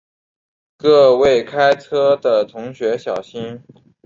[0.77, 3.61] 各位开车的同学小心